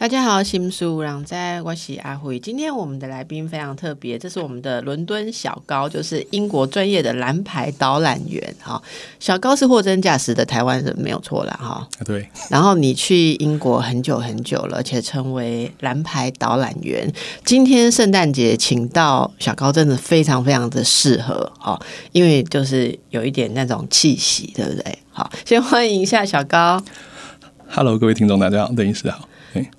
[0.00, 2.40] 大家好，新书朗在我是阿辉。
[2.40, 8.42] 今天我们的来宾非常特别，这是我们的伦敦小高，就是英国专业的蓝牌导览员。
[8.62, 8.82] 哈，
[9.18, 11.86] 小高是货真价实的台湾人，没有错了哈。
[12.06, 12.26] 对。
[12.48, 17.12] 然后你去英国很久很久了，而且成为蓝牌导览员。
[17.44, 21.78] 今天圣诞节请到小高，真的非常非常的适合哈，
[22.12, 24.98] 因为就是有一点那种气息，对不对？
[25.12, 26.82] 好，先欢迎一下小高。
[27.68, 29.28] Hello，各位听众，大家好，邓医师好。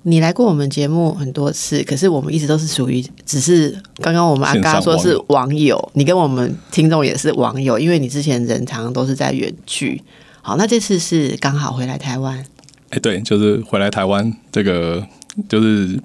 [0.02, 10.02] 你来过我们节目很多次，可是我们一直都是属于只是刚刚我们阿嘎说是网友，你跟我们听众也是网友，因为你之前人常常都是在远距。
[10.42, 12.44] 好，那这次是刚好回来台湾。
[12.90, 15.06] 哎，对，就是回来台湾，这个
[15.48, 15.98] 就是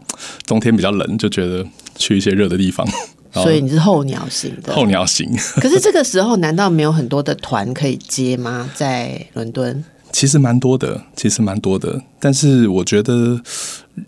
[0.45, 2.87] 冬天比较冷，就觉得去一些热的地方。
[3.33, 5.29] 所以你是候鸟型的，候鸟型。
[5.61, 8.69] 可是这个时候难道没有很多的团可以接吗？
[8.73, 9.83] 在伦敦？
[10.11, 13.39] 其实蛮多的，其实蛮多的，但是我觉得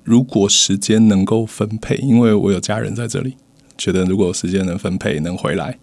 [0.04, 3.36] 如果时间能够分配，因为我有家人在这里，
[3.78, 5.78] 觉得如果时间能分配，能回来，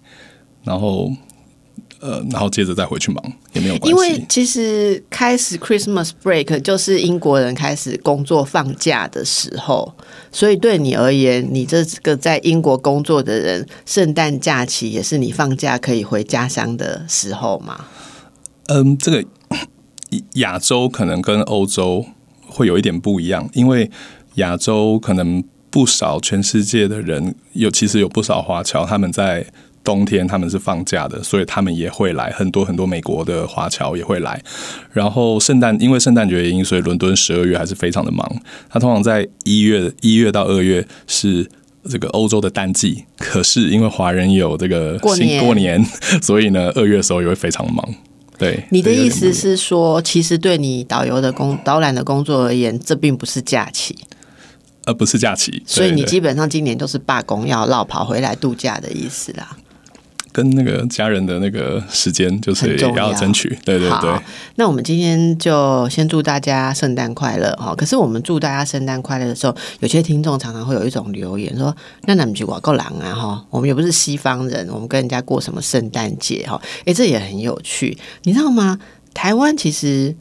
[0.64, 1.12] 然后
[2.00, 3.90] 呃，然后接着再回去忙也没有关系。
[3.90, 9.94] 因为其实开始 Christmas break 就是英国人开始工作放假的时候，
[10.32, 17.84] 所以对你而言，你这个在英国工作的人，圣诞假期也是你放假可以回家乡的时候吗？
[18.66, 19.24] 嗯，这个。
[20.34, 22.04] 亚洲可能跟欧洲
[22.46, 23.90] 会有一点不一样，因为
[24.36, 29.44] 亚洲可能不少全世界的人有，其实有不少华侨，他们在
[29.84, 34.42] 冬天他们是放假的，所以他们也会来，很多很多美国的华侨也会来。
[34.92, 38.28] 然后圣诞因为圣诞节原因，所以伦敦十二月还是非常的忙。
[38.68, 41.48] 他通常在一月一月到二月是
[41.88, 45.84] 这个欧洲的淡季，可是因为华人有这个过年过年，
[46.20, 47.88] 所以呢二月的时候也会非常忙。
[48.38, 53.96] 对，你的意思是说，其实对你导游的工导览的工作而言，这并不是假期，
[54.84, 59.56] 而不是假期，所以你基本上今年都是罢工，要绕跑回来度假的意思啦。
[60.36, 63.48] 跟那个家人的那个时间，就是也要争取。
[63.64, 64.14] 对对对。
[64.56, 67.74] 那我们今天就先祝大家圣诞快乐哈。
[67.74, 71.74] 可是我们祝大家圣诞快乐的时候，有些听众常常会有一种留言说
[72.04, 78.78] ：“那咱们去广告郎啊哈，我们又不是西方人，我们跟人家过什么圣诞节哈？”哎，这也很有趣，你知道吗？
[79.14, 80.14] 台湾其实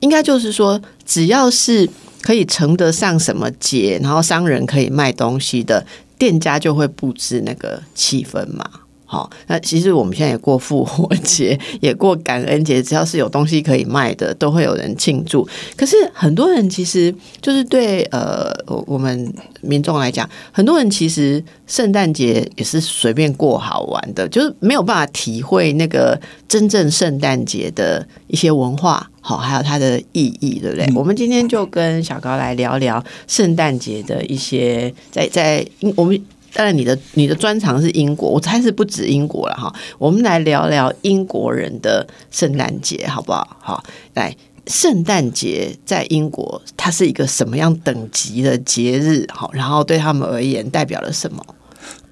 [0.00, 1.88] 应该就是说，只要是
[2.20, 5.86] 可以称得上什么节，然后商人可以卖东西的
[6.18, 8.68] 店家，就会布置那个气氛嘛。
[9.12, 15.46] 好，那其实我们现在也过复活节，也过感恩节，只要是有东西可以卖的，都会有人庆祝。
[15.76, 18.50] 可是很多人其实就是对呃，
[18.86, 19.30] 我们
[19.60, 26.18] 民众来讲，很多人其实圣诞节也是随便过好玩的，就是没有办法体会那个
[26.48, 30.90] 真正圣诞节的一些文化，好，还有它的意义，对不对？
[30.94, 36.18] 我们今天就跟小高来聊聊圣诞节的一些，在在我们。
[36.54, 39.72] 当然，你的你的专长是英国，我猜是不止英国了哈。
[39.98, 43.56] 我们来聊聊英国人的圣诞节，好不好？
[43.60, 44.36] 好，来，
[44.66, 49.26] 圣诞节在英国，它是一个什么样等级的节日？
[49.32, 51.42] 好，然后对他们而言代表了什么？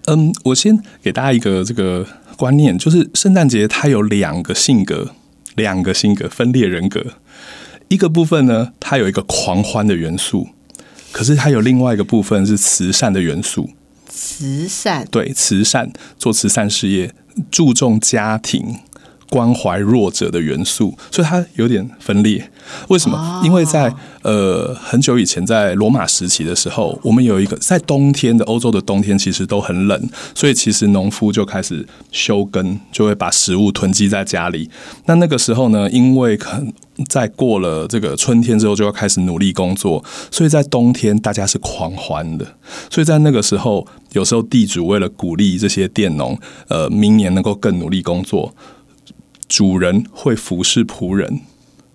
[0.06, 5.11] 嗯，我先给大家一个这个观念，就是圣诞节它有两个性格，
[5.55, 7.05] 两个性格分裂人格。
[7.89, 10.49] 一个部分呢，它有一个狂欢的元素，
[11.12, 13.69] 可是它有另外一个部分是慈善的元素。
[14.12, 15.06] 慈善。
[15.10, 17.15] 对慈善做慈善事业，
[17.50, 18.81] 注重家庭。
[19.31, 22.51] 关怀弱者的元素，所以它有点分裂。
[22.89, 23.41] 为什么？
[23.43, 23.91] 因为在
[24.23, 34.69] 呃很久以前，在罗马时期的时候，我们有一个在冬天的欧洲的冬天其实都很冷，所以其实农夫就开始休耕，就会把食物囤积在家里。
[35.07, 36.73] 那那个时候呢，因为肯。
[37.09, 42.45] 在过了这个春天之后，就要开始努力工作，所以在冬天大家是狂欢的。
[42.91, 46.39] 所以在那个时候，有时候地主为了鼓励这些佃农，
[46.69, 48.54] 呃，明年能够更努力工作，
[49.51, 51.41] 主人会服侍仆人，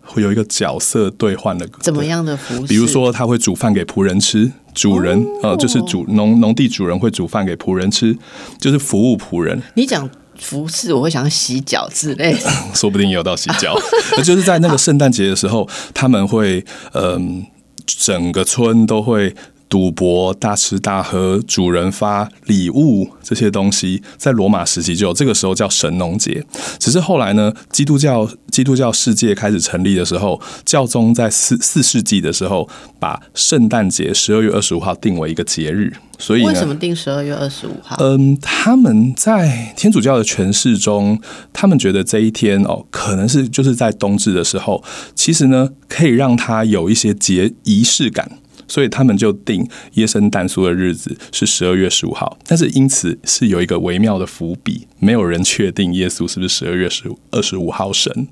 [0.03, 1.67] 会有一个角色兑换的。
[1.79, 2.67] 怎么样的服侍？
[2.67, 8.15] 比如说，他会煮饭给仆人吃，主人呃，就是主农农地主人会煮饭给仆人吃，
[8.59, 9.59] 就是服务仆人。
[9.75, 10.07] 你讲。
[10.37, 12.35] 服饰我会想洗脚之类，
[12.75, 13.73] 说不定有到洗脚。
[14.21, 16.61] 就是在那个圣诞节的时候，他们会
[16.91, 17.45] 嗯，
[17.85, 19.33] 整个村都会
[19.67, 26.43] 赌博、大吃大喝、主人发礼物这些东西，在罗马时期就有，这个时候叫神农节。
[26.79, 32.69] 只是后来呢，基督教基督教世界开始成立的时候，教宗在四四世纪的时候，
[32.99, 35.91] 把圣诞节十二月二十五号定为一个节日。
[36.17, 37.97] 所以为什么定十二月二十五号？
[37.99, 41.19] 嗯，他们在天主教的诠释中，
[41.51, 44.81] 他们觉得这一天哦，可能是就是在冬至的时候，
[45.13, 48.39] 其实呢，可以让它有一些节仪式感。
[48.67, 58.27] 所以他们就定耶生诞书的日子是十二月十五号，但是因此是有一个微妙的伏笔，没有人确定耶稣是不是十二月十二十五号生，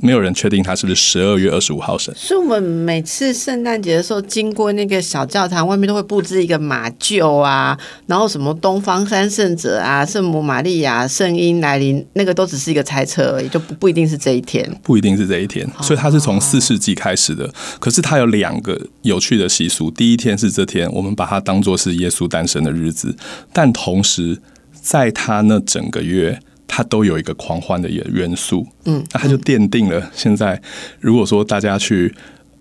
[0.00, 2.14] 没有人确定他是不是十二月二十五号生。
[2.16, 7.76] 所以我们每次圣诞节的时候，经过那个小教堂，外面都会布置一个马厩啊，
[8.06, 14.68] 然后什么东方三圣者啊、圣母玛利亚、圣婴来临，那个都只是一个猜测而已，就不不一定是这一天。
[14.82, 17.52] 不一定是这一天，所以它是从四世纪开始的。
[17.78, 23.16] 可是它有两个有趣的习俗，第一天是这天，我们把它当做是耶稣诞生的日子，
[23.52, 24.40] 但同时
[24.80, 26.40] 在他那整个月。
[26.72, 30.62] 他都有一个狂欢的元元素，嗯，那它就奠定了现在，
[31.00, 32.14] 如果说大家去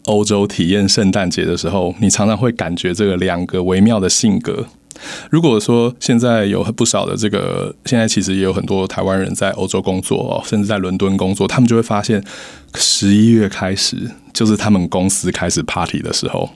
[0.06, 4.66] 欧洲体验圣诞节的时候，你常常会感觉这个两个微妙的性格。
[5.30, 12.22] 如果说现在有不少的这个，现在其实也有很多台湾人在欧洲工作哦，甚至在伦敦工作，他们就会发现，
[12.74, 16.50] 十一月开始就是他们公司开始 party 的时候，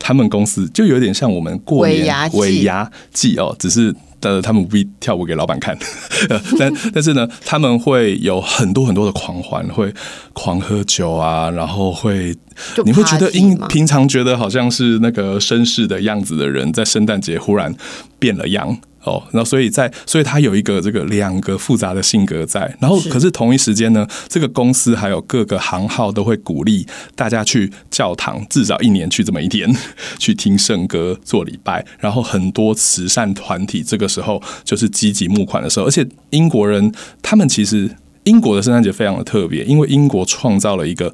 [0.00, 3.94] 他们公司就有点像我们过年尾牙季尾牙季哦，只是。
[4.22, 5.76] 呃，他们不必跳舞给老板看，
[6.58, 9.92] 但但是呢，他们会有很多很多的狂欢，会
[10.32, 12.34] 狂喝酒啊，然后会
[12.84, 17.74] 你会觉得因平常觉得好像是那个绅士的样子的人，在圣诞节忽然
[18.18, 18.78] 变了样。
[19.04, 29.68] 哦，那所以在，所以他有一个这个两个复杂的性格在，然后可是同一时间呢，这个公司还有各个行号都会鼓励大家去教堂，至少一年去这么一天，
[30.18, 37.90] 去听圣歌、做礼拜，然后很多慈善团体这个时候就是积极募款的时候，而且英国人他们其实
[38.24, 41.12] 英国的圣诞节非常的特别，因为英国创造了一个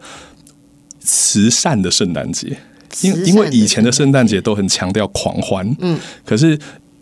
[1.00, 2.58] 慈善的圣诞节。
[3.02, 6.58] 因因为以前的圣圣诞节都很强调狂欢，嗯，可是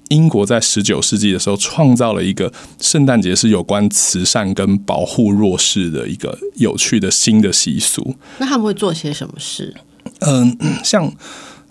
[0.09, 8.17] 英国在十九世纪的时候创造了一个圣诞节是有关慈善跟保护弱势的一个有趣的新的习俗。
[8.39, 9.75] 那他们会做些什么事？
[10.21, 11.13] 嗯，像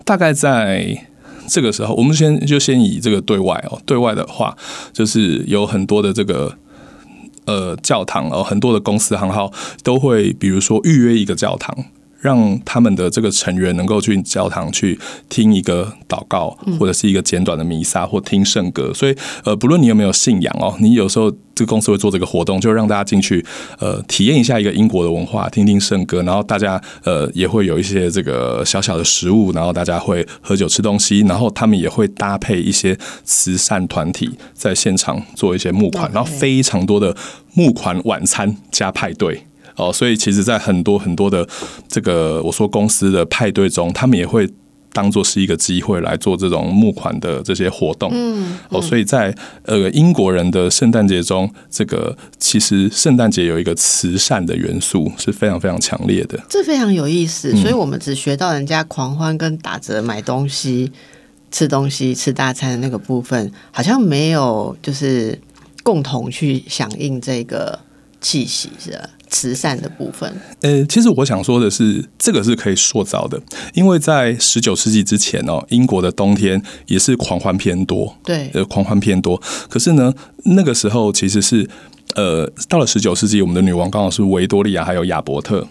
[0.04, 1.06] 大概在
[1.48, 4.56] 这个时候，我们先就先以这个对外哦，对外的话
[4.92, 6.56] 就是有很多的这个。
[7.46, 9.52] 呃，教堂哦，很多的公司行号
[9.84, 11.84] 都会，比如说预约一个教堂，
[12.26, 18.92] 让他们的这个成员能够去教堂去听一个祷告，或者是一个简短的弥撒，或听圣歌。
[18.92, 19.14] 所以，
[19.44, 23.44] 呃，不论你有没有信仰哦，你有时候这个公司会做这个活动，就让大家进去，
[23.78, 37.16] 呃，体验一下一个英国的文化，听听圣歌，然后大家呃也会有一些这个小小的食物，然后大家会喝酒吃东西，然后他们也会搭配一些慈善团体在现场做一些募款，然后非常多的
[37.54, 39.46] 募款晚餐加派对。
[39.76, 41.46] 哦，所以其实，在很多很多的
[41.86, 44.48] 这个我说公司的派对中，他们也会
[44.92, 48.10] 当做是一个机会来做这种募款的这些活动。
[48.14, 49.34] 嗯，哦，所以在
[49.64, 56.42] 呃英国人的圣诞节中，这个其实圣诞节有一个慈善的元素是非常非常强烈的。
[56.48, 60.90] 这非常有意思，嗯所以我们只学到人家狂欢跟打折买东西、
[61.50, 65.38] 吃东西、吃大餐的那个部分，好像没有就是
[65.82, 67.78] 共同去响应这个
[68.22, 70.32] 气息是吧慈善的部分。
[70.60, 73.40] 呃，其实我想说的是，这个是可以塑造的，
[73.74, 79.40] 因为在十九世纪之前哦，英国的冬天也是狂欢偏多，对，呃，狂欢偏多。
[79.68, 80.12] 可是呢，
[80.44, 81.68] 那个时候其实是。
[82.16, 85.66] 呃，到了十九世纪，我们的女王刚好是维多利亚还有亚伯特，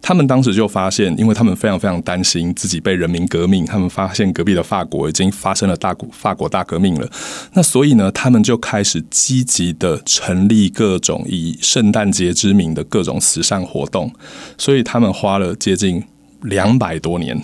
[0.00, 7.06] 他们当时就发现，因为他们非常非常担心自己被人民革命，他们发现隔壁的法国已经发生了大国法国大革命了，
[7.52, 14.10] 那所以呢，他们就开始积极的成立各种以圣诞节之名的各种慈善活动，
[14.56, 16.02] 所以他们花了接近
[16.40, 17.38] 两百多年。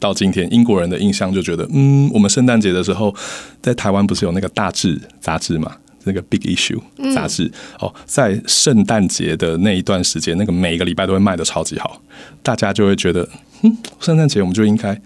[0.00, 3.14] 到今天，英国人的印象就觉得，嗯，我们圣诞节的时候，
[3.62, 5.76] 在台湾不是有那个大志杂志嘛？
[6.04, 6.80] 那个 Big Issue
[7.14, 12.02] 杂志、哦，在圣诞节的那一段时间，那个每个礼拜都会卖的超级好，
[12.42, 13.28] 大家就会觉得，
[13.62, 15.00] 嗯，圣诞节我们就应该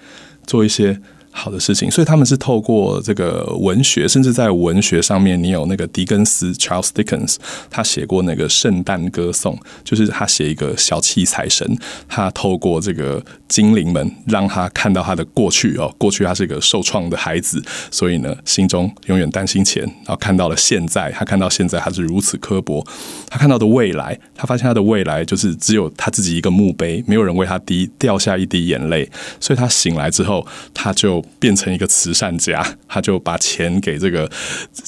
[0.46, 1.00] 做一些
[1.38, 7.36] 好的事情，所以他们是透过这个文学，甚至在文学上面，你有那个狄更斯 Charles Dickens，
[7.70, 11.78] 他写过那个圣诞歌颂，就是他写一个小气财神，
[12.08, 22.82] 他透过这个精灵们，让他看到他的过去哦，过去他是一个受创的孩子，所以呢，心中永远担心钱，然后看到了现在，他看到现在他是如此刻薄，
[23.28, 34.30] 他看到的未来，他发现他的未来就是只有他自己一个墓碑，没有人为他滴掉下一滴眼泪，所以他醒来之后，他就变成一个慈善家， 他就把钱给这个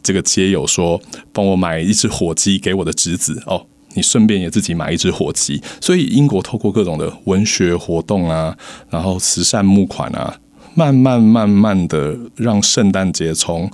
[0.02, 1.00] 这个街友说，
[1.32, 3.66] 帮我买一只火鸡给我的侄子哦。
[3.94, 8.56] 你顺便也自己买一只火鸡，所以英国透过各种的文学活动啊，
[8.90, 10.38] 然后慈善募款啊，
[10.74, 13.68] 慢慢慢慢的让圣诞节从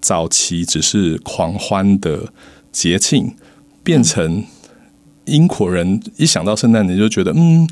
[0.00, 2.30] 早期只是狂欢的
[2.70, 3.34] 节庆，
[3.82, 4.44] 变成
[5.24, 7.66] 英国人一想到圣诞节就觉得嗯。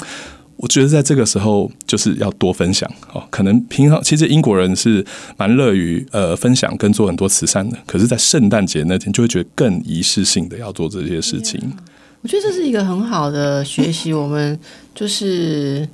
[0.59, 3.23] 我觉得在这个时候就是要多分享哦。
[3.31, 5.05] 可能平常其实英国人是
[5.37, 11.59] 蛮乐于呃分享跟做很多慈善的，可是，在圣诞节那天就会觉得更仪式性的要做这些事情。
[12.23, 14.13] 我觉得这是一个很好的学习。
[14.13, 14.59] 我们
[14.95, 15.89] 就是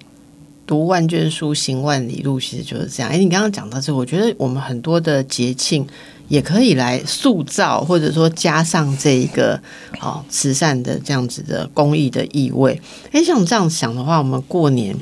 [0.67, 3.13] 读万卷书，行万里路，其实就是这样。
[3.13, 5.87] 哎，你刚刚讲到这个，我觉得我们很多的节庆。
[6.29, 9.61] 也可以来塑造，或者说加上这一个
[9.99, 12.81] 好慈善的这样子的公益的意味。
[13.13, 14.97] 哎，像这样想的话，我们过年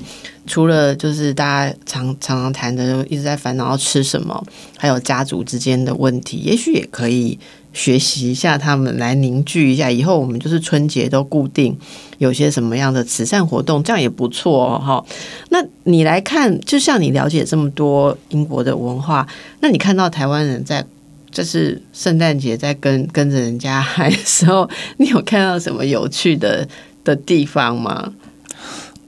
[0.47, 4.45] 除了就是大家常常常谈的，一直在烦恼要吃什么，
[4.77, 7.39] 还有家族之间的问题，也许也可以
[7.73, 9.89] 学习一下他们，来凝聚一下。
[9.89, 11.79] 以后我们就是春节都固定
[12.19, 14.79] 有些什么样的慈善活动，这样也不错哦。
[14.79, 15.05] 哈，
[15.51, 19.27] 那你来看，就像你了解这么多英国的文化，
[19.61, 20.85] 那你看到台湾人在。
[21.33, 26.69] 就是圣诞节在跟跟着人家 嗨的时候，你有看到什么有趣的
[27.03, 28.13] 的地方吗？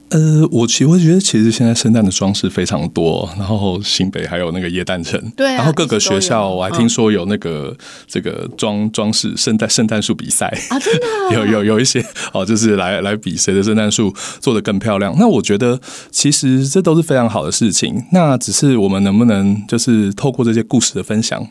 [0.09, 7.75] 呃，我其实我觉得，其实现在圣诞的装饰非常多，然后新北还有那个耶诞城，对，然后各个学校我还听说有那个
[8.07, 15.13] 这个装装饰圣诞圣诞树比赛啊，真的 有有有一些哦，就是来来比谁的圣诞树做的更漂亮。
[15.17, 21.45] 那我觉得其实这都是非常好的事情，那只是我们能不能就是透过这些故事的分享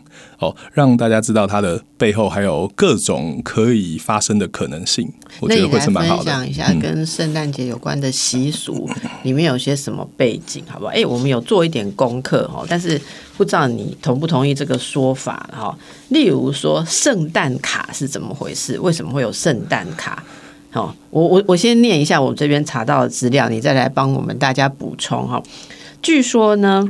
[0.44, 5.10] 哦，让大家知道它的背后还有各种可以发生的可能性。
[5.40, 6.24] 我觉得会是蛮好的。
[6.24, 8.88] 分享一下跟圣诞节有关的习俗，
[9.22, 10.92] 里面有些什么背景，好不好？
[10.92, 13.00] 哎，我们有做一点功课哈，但是
[13.36, 15.76] 不知道你同不同意这个说法哈。
[16.08, 18.78] 例如说，圣诞卡是怎么回事？
[18.78, 20.22] 为什么会有圣诞卡？
[20.70, 25.42] 好，我我我先念一下我这边查到的资料，你再来帮我们大家补充哈。
[26.02, 26.84] 据说呢，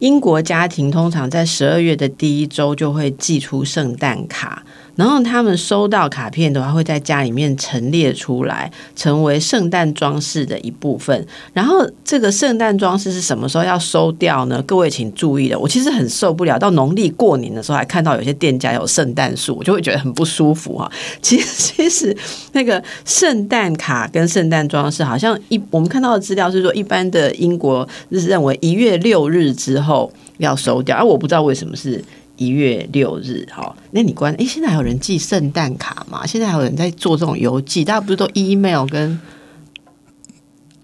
[0.00, 4.62] 英国家庭通常在十二月的第一周就会寄出圣诞卡。
[5.00, 11.26] 然后他们收到卡片的话，会在家里面陈列出来，成为圣诞装饰的一部分。
[11.54, 14.62] 然后这个圣诞装饰是什么时候要收掉呢？
[14.66, 20.92] 各位请注意了，我其实很受不了，到农历过年的时候还看到有些店家有圣诞树，我就会觉得很不舒服哈。
[21.22, 22.14] 其实，其实
[22.52, 32.04] 那个圣诞卡跟圣诞装饰，好像一我们看到的资料是说，一般的英国是认为一月六日之后要收掉，而我不知道为什么是。
[32.40, 34.32] 一月六日，哈，那你关？
[34.36, 36.26] 哎，现在还有人寄圣诞卡吗？
[36.26, 37.84] 现在还有人在做这种邮寄？
[37.84, 39.20] 大家不是都 email 跟？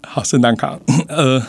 [0.03, 1.41] 好，圣诞卡，呃，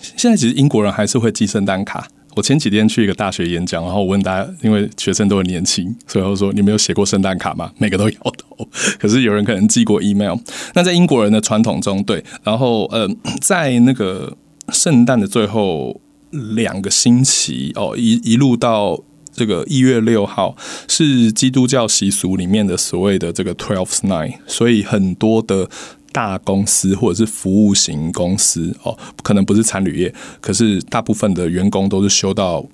[0.00, 2.06] 现在其实英国人还是会寄圣诞卡。
[2.36, 7.72] 我前几天去一个大学演讲，然后我问大家，因为学生都很年轻，所以我说你们有写过圣诞卡吗？
[7.78, 8.68] 每个都摇头。
[9.00, 10.38] 可是有人可能寄过 email。
[10.74, 13.08] 那在英国人的传统中，对，然后呃，
[13.40, 14.36] 在那个
[14.68, 19.02] 圣诞的最后两个星期，哦，一一路到。
[19.32, 20.54] 这个一月六号
[20.88, 25.68] 是基督教习俗里面的所谓的这个 Twelfth Night，所以很多的
[26.12, 32.64] 大公司或者是服务型公司哦，可能不是餐旅业，可是大部分的员工都是休到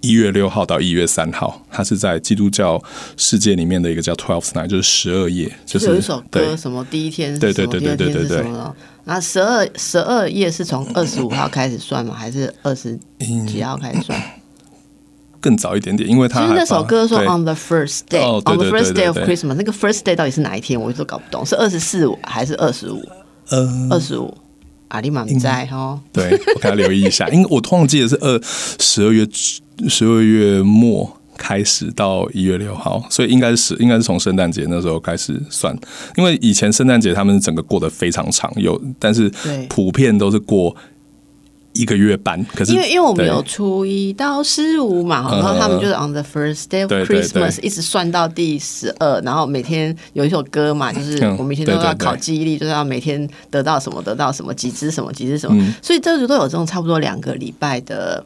[0.00, 1.62] 一月六号到一月三号。
[1.70, 2.82] 它是在基督教
[3.16, 8.44] 世界里面的一个叫 Twelfth Night，就是十二夜，就是有一首歌什么第一天，对对对对对对对。
[9.04, 12.14] 那十二十二夜是从二十五号开始算吗？
[12.14, 12.98] 还是二十
[13.46, 14.18] 几号开始算？
[15.42, 23.02] 更早一点点，因为他其实那首歌说 On the first day，On the first day of Christmas，那个 first day 到底是哪一天，我都搞不懂，是二十四还是二十五？
[23.50, 24.32] 呃，二十五。
[24.88, 28.38] 阿里满在哈，对我给他留意一下，因为我突然记得是二
[28.78, 29.26] 十二月
[29.88, 35.74] 十二月末开始到一月六号，所以应该是应该是从圣诞节那时候开始算，
[36.16, 39.32] 因为以前圣诞节他们整个过得非常长，有但是
[39.70, 40.76] 普遍都是过。
[41.72, 58.24] 一个月半，可是因为因为我们有初一到十五嘛，然后他们就是 on the first day of Christmas 一直算到第十二，然后每天有一首歌嘛，就是我们以前都要考记忆力，就是要每天得到什么得到什么几只什么几只什么，所以这就都有这种差不多两个礼拜的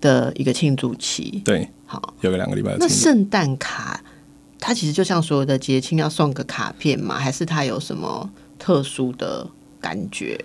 [0.00, 1.40] 的一个庆祝期。
[1.44, 2.76] 对，好，有个两个礼拜。
[2.78, 4.02] 那圣诞卡
[4.60, 9.46] 它其实就像所有的节庆要送个卡片嘛，还是它有什么特殊的
[9.80, 10.38] 感觉？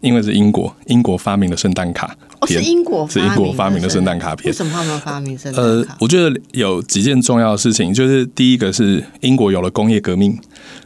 [0.00, 4.46] 因为是英国，英国发明的圣诞卡，哦是英国是英国发明的圣诞卡片。
[4.46, 5.92] 为什么他们发明圣诞卡？
[5.92, 10.38] 呃，我觉得有几件重要的事情，就是第一个是英国有了工业革命。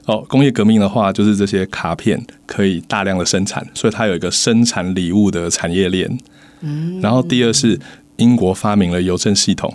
[0.07, 6.19] 哦，工业革命的话，就是这些卡片可以大量的生产，所以它有一个生产礼物的产业链。
[6.61, 7.79] 嗯，然后第二是
[8.17, 9.73] 英国发明了邮政系统。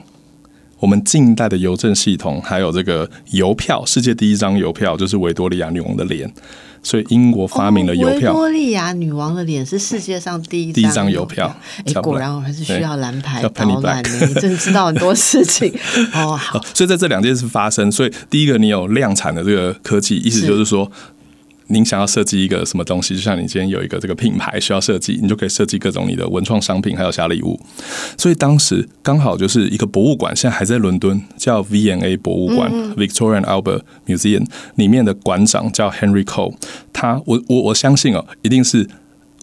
[0.80, 6.32] 我们近代的邮政系统，还有这个邮票，世界第一张邮票就是维多利亚女王的脸，
[6.84, 8.32] 所以英国发明了邮票。
[8.32, 11.56] 维多利亚女王的脸是世界上第一第一张邮票。
[11.86, 15.74] 哎，果然我还是需要蓝牌导览的，你真知道很多事情
[16.14, 16.38] 哦。
[16.38, 20.92] 好，所以在这两件事发生，所以第一个你有量产的这个科技，意思就是说。
[21.68, 23.16] 您想要设计一个什么东西？
[23.16, 27.60] 就像你今天有一个这个品牌需要设计，你就可以设计各种你的文创商品，还有小礼物。
[28.18, 34.46] 所以当时刚好就是一个博物馆，现在还在伦敦，叫 V&A 博物馆 （Victoria and Albert Museum）
[34.76, 36.56] 里面的馆长叫 Henry Cole。
[36.92, 38.88] 他，我我我相信哦，一定是。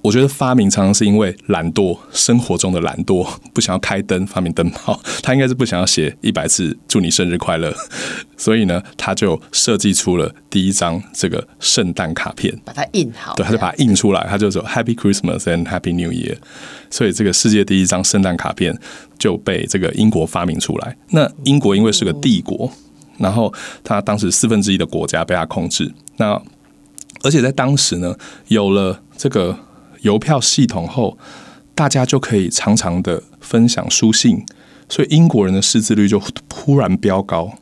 [0.04, 5.00] 我觉得发明常常是因为懒惰，生活中的懒惰，不想要开灯，发明灯泡。
[5.22, 7.74] 他应该是不想要写一百次祝你生日快乐，
[8.36, 13.32] 所以呢，他就设计出了第一张这个圣诞卡片，把它印好。
[13.34, 16.36] 对，他就把它印出来，他就说 Happy Christmas and Happy New Year。
[16.90, 18.78] 所以这个世界第一张圣诞卡片
[19.18, 20.94] 就被这个英国发明出来。
[21.12, 22.70] 那英国因为是个帝国，
[23.16, 23.50] 然后
[23.82, 25.90] 他当时四分之一的国家被他控制。
[26.18, 26.38] 那
[27.22, 28.14] 而且在当时呢，
[28.48, 29.58] 有了这个。
[30.04, 31.18] 邮票系统后，
[31.74, 34.44] 大家就可以常常的分享书信，
[34.88, 37.52] 所以英国人的识字率就突然飙高。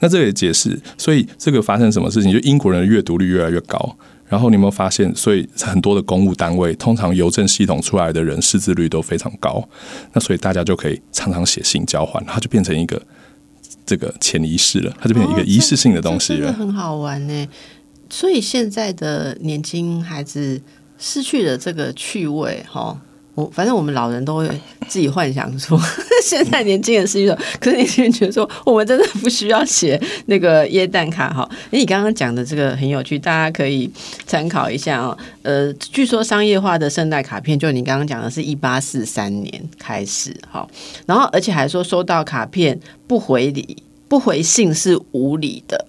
[0.00, 2.32] 那这也解释，所以这个发生什么事情？
[2.32, 3.96] 就英国人的阅读率越来越高。
[4.28, 5.14] 然后你有没有发现？
[5.14, 9.62] 所以很多的公务单位，通常邮政系统出来的人识字率都非常高。
[10.12, 13.00] 那所以大家就可以常常写信交换，它就变成一个
[13.84, 17.48] 这个潜仪式了，它就变成一个仪式性的东西了，很好玩呢。
[18.10, 20.60] 所以现在的年轻孩子。
[20.98, 22.98] 失去了这个趣味，哈，
[23.34, 24.48] 我反正我们老人都会
[24.88, 25.78] 自己幻想说，
[26.24, 31.48] 现在年轻人失去了，可是年轻人觉得说，我们真的不需要写那个耶诞卡，哈。
[31.66, 33.90] 哎，你刚刚讲的这个很有趣，大家可以
[34.26, 35.16] 参考一下哦。
[35.42, 40.66] 呃，据说商业化的圣诞卡片，就你刚刚讲的是一八四三年开始，哈，
[41.04, 45.84] 然后而且还说收到卡片不回礼、不回信是无礼的，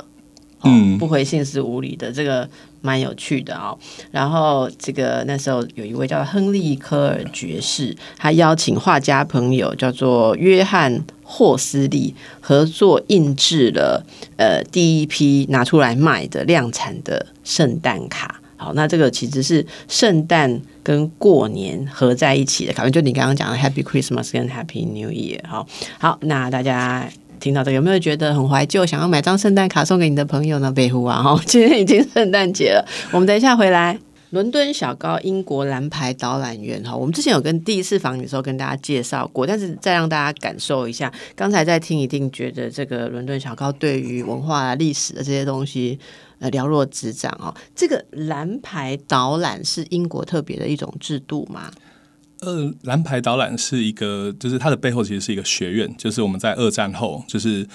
[0.63, 2.47] 嗯，不回信是无理的，这个。
[2.79, 3.77] 蛮有趣的哦，
[4.11, 14.05] 然后这个那时候有一位叫亨利科尔爵士，他邀请画家朋友叫做约翰霍斯利合作印制了
[14.37, 18.39] 呃第一批拿出来卖的量产的圣诞卡。
[18.55, 25.41] 好，那这个其实是圣诞跟过年合在一起的卡片，就你刚刚讲的 Happy Christmas 跟 Happy New Year。
[25.45, 25.67] 好，
[25.99, 27.09] 好，那大家。
[27.39, 28.85] 听到的有没有觉得很怀旧？
[28.85, 30.71] 想要买张圣诞卡送给你的朋友呢？
[30.71, 32.85] 北湖啊，哈， 今天已经圣诞节了。
[33.11, 33.97] 我们等一下回来，
[34.31, 36.95] 伦敦小高英国蓝牌导览员哈。
[36.95, 41.11] 我们之前有跟第一次访的时候跟大家介绍过，但是再让大家感受一下。
[41.35, 45.97] 刚才在听，一定觉得这个伦敦小高对于文化、历史的这些东西
[46.39, 47.53] 呃了若指掌哦。
[47.75, 51.71] 这个蓝牌导览是英国特别的一种制度吗？
[52.41, 57.67] 呃，蓝牌导览是一个，就是它的背后其实是一个学院，就是我们在二战后，就是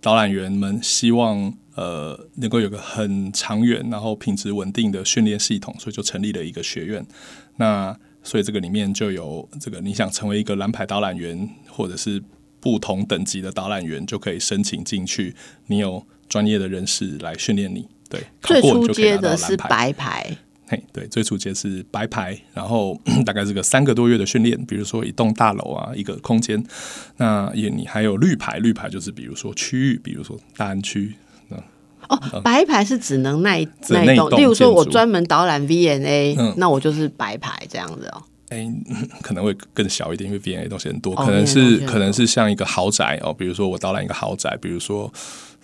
[0.00, 7.04] 导览员们希望呃能够有个很长远，然后品质稳定的训练系统，所以就成立了一个学院。
[7.56, 12.22] 那所以这个里面就有这个，你想成为一个蓝牌导览员，或者是
[12.60, 15.34] 不同等级的导览员，就可以申请进去。
[15.68, 20.36] 你有专业的人士来训练你，对，最初阶的是白牌。
[20.70, 26.64] 嘿，对，最初阶是白牌，然后 大概是个三个多月的训练，比如说一栋大楼啊，一个空间。
[27.16, 31.12] 那也你还有绿牌，绿牌就是比如说区域，比如说大安区。
[32.08, 38.22] 哦，白牌是只能那那栋，例如说我专门导览 VNA，那我就是白牌这样子哦。
[38.50, 38.72] 哎，
[39.22, 45.12] 可能会更小一点，因为 VNA 东西很多，可能是可能是像一个豪宅哦，比如说我导览一个豪宅，比如说。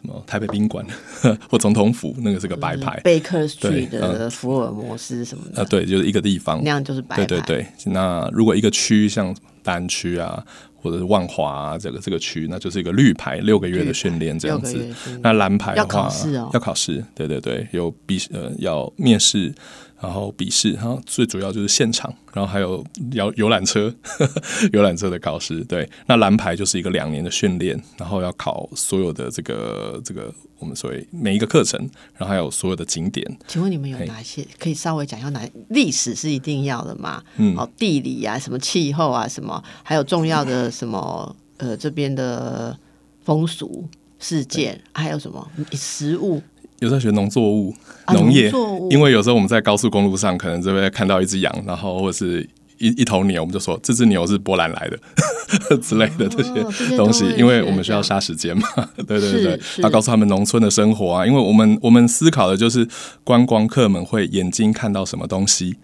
[0.06, 0.86] 什么台北宾馆
[1.50, 3.00] 或总统府，那个是个白牌。
[3.02, 7.24] 贝克去的福尔摩斯什么的，呃，对，就是一个地方，那样就是白牌。
[7.26, 10.40] 对对对，那如果一个区像单区啊，
[10.76, 14.88] 或者是万华啊，这个这个区，那就是一个绿牌，六个月的训练这样子。
[15.20, 17.04] 那蓝牌的话，要考试哦，要考试。
[17.12, 19.52] 对对对，有必呃要面试。
[20.00, 23.92] 然后笔试，然后最主要就是现场，然后还有游游览车，
[24.72, 25.64] 游览车的考试。
[25.64, 31.80] 对，那蓝牌就是一个两年的训练，然后要考所有的这个这个我们所谓每一个课程，
[32.14, 33.26] 然后还有所有的景点。
[33.48, 35.18] 请问你们有哪些可以稍微讲？
[35.18, 37.22] 一下哪历史是一定要的吗？
[37.38, 42.78] 嗯，哦，地理啊，什么气候啊，什么还有重要的什么呃这边的
[43.24, 46.42] 风俗事件，还有什么食物？
[46.80, 47.74] 有时候学农作物、
[48.12, 48.52] 农业，
[48.90, 52.46] 因为有时候我们在高速公路上可能这边看到一只羊，然后或者是
[52.78, 54.98] 一一头牛，我们就说这只牛是波兰来的
[55.80, 58.68] 之类的这些东西，因为我们需要杀时间嘛。
[59.06, 62.86] 对对对，要告诉他们农村的生活啊，因为我们我们思考的就是
[63.24, 65.76] 观光客们会眼睛看到什么东西，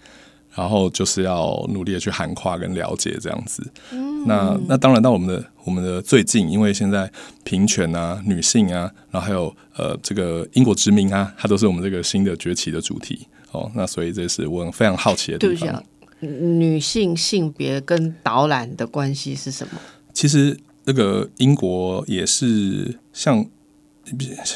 [0.54, 3.66] 然后就是要努力的去涵跨跟了解这样子。
[4.26, 7.10] 那那当然到我们的我们的最近，因为现在
[7.44, 13.70] 平权啊、女性啊，然后还有呃这个英国殖民啊，它都是我们这个新的崛起的主题哦。
[13.74, 15.82] 那所以这是我非常好奇的地方。
[16.20, 19.80] 女性性别跟导览的关系是什么？
[20.14, 23.44] 其实那个英国也是像。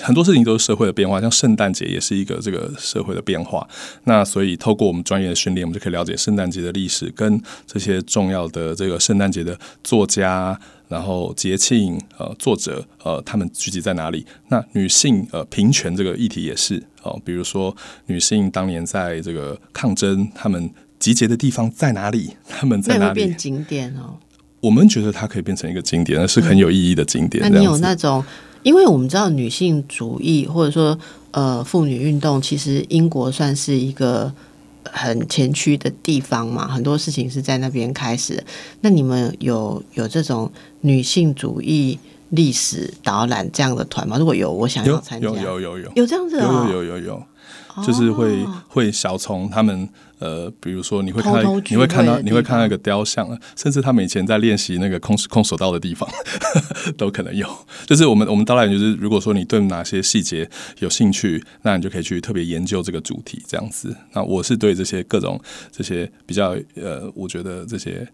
[0.03, 3.67] 很多事情都是社会的变化，像圣诞节也是一个这个社会的变化。
[4.05, 14.27] 那所以透过我们专业的训练，我们就可以了解圣诞节的历史，跟这些重要的这个圣诞节的作家，然后节庆呃作者呃他们聚集在哪里。
[14.49, 17.75] 那女性呃平权这个议题也是哦，比如说
[18.07, 22.37] 女性当年在这个抗争，他们集结的地方在哪里？
[22.49, 23.15] 他们在哪里？
[23.15, 24.19] 变景点哦。
[24.61, 27.49] 我们觉得它可以变成一个景点，那是很有意义的景点。
[27.49, 28.25] 那你有那种？
[28.67, 30.99] 因为我们知道女性主义或者说
[31.31, 34.33] 呃妇女运动，其实英国算是一个
[34.83, 38.43] 很前驱的地方嘛，很多事情是在那边开始。
[38.81, 40.51] 那你们有有这种
[40.81, 41.97] 女性主义
[42.31, 44.19] 历史导览这样的团吗？
[44.19, 45.29] 如果有，我想要参加。
[45.29, 46.69] 有有有有有这样子啊？
[46.69, 47.23] 有有有有，
[47.87, 49.89] 就是会会小从他们。
[50.19, 56.09] 呃，比如说你会看到，你会看到，你会看到一个雕像，甚至他们以前在练习那个空空手道的地方，
[56.97, 57.47] 都可能有。
[57.87, 60.49] 就是我们我们当然就是，如果说你对哪些细节
[60.79, 63.95] 有兴趣，那你就可以去特别研究这个主题这样子。
[64.13, 65.39] 那我是对这些各种
[65.71, 68.09] 这些比较呃，我觉得这些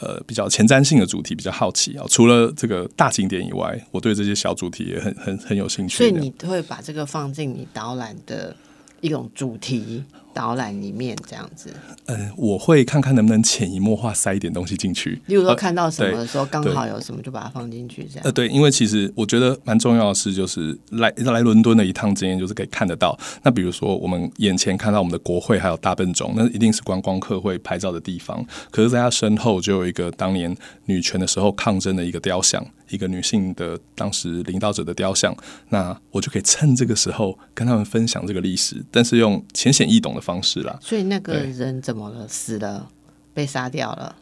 [0.00, 2.06] 呃比较前瞻性的主题比较好奇啊。
[2.08, 5.98] 除了这个大景点以外，我对这些小主题也很很很有兴趣。
[5.98, 8.56] 所以你会把这个放进你导览的
[9.02, 10.02] 一种主题。
[10.32, 11.70] 导览里面这样子，
[12.06, 15.20] 嗯，我会看看能不能潜移默化塞一点东西进去。
[15.26, 18.20] 例如说看到什么的时候，刚好有什么就把它放进去，这样。
[18.24, 23.18] 呃，对，因为其实我觉得蛮重要的是，就是来来伦敦的一趟经验，就是可以看得到。
[23.42, 28.44] 那比如说，我们眼前看到我们的国会还有大笨钟，那一定是观光客会拍照的地方。
[28.70, 32.64] 可是，在他身后就有一个当年女权的时候抗争的一个雕像。
[32.90, 35.34] 一个女性的当时领导者的雕像，
[35.70, 40.78] 那我就可以趁这个时候跟他们分享这个历史，但是用浅显易懂的方式啦。
[40.82, 42.28] 所以那个人怎么了？
[42.28, 42.88] 死了？
[43.32, 44.16] 被杀掉了？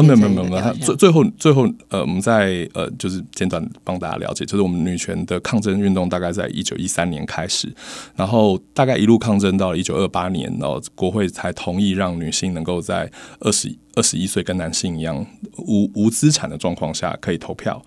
[0.00, 7.72] 哦，没有没有没有，他最最后最后呃，我们在呃，就是简短帮大家了解，就是我们女权的抗争运动大概在一九一三年开始，
[8.16, 13.10] 然后大概一路抗争到了一九二八年，然后国会才同意让女性能够在
[13.40, 15.24] 二十二十一岁跟男性一样
[15.58, 17.82] 无无资产的状况下可以投票。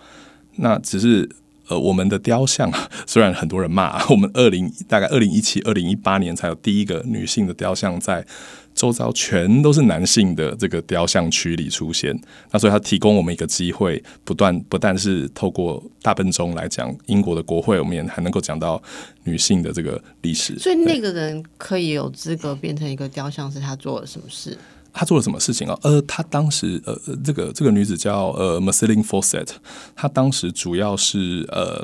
[0.58, 1.28] 那只是
[1.70, 2.70] 呃，我们的雕像
[3.08, 8.26] 虽然很多人骂，我们二零大概二零一七、二零一八年才有第一个女性的雕像在
[8.74, 12.18] 周遭全都是男性的这个雕像区里出现。
[12.52, 18.82] 那所以它提供我们一个机会，不断不但是透过大笨钟来讲英国的国会，我们也还能够讲到
[19.24, 20.58] 女性的这个历史。
[20.60, 24.58] 所以那个人可以有资格变成一个雕像，是他做了什么事？
[24.96, 25.76] 他做了什么事情啊？
[25.82, 29.48] 呃，她当时呃，这个这个女子叫呃 m a s i l i n Fawcett，
[29.96, 31.84] 她当时主要是呃，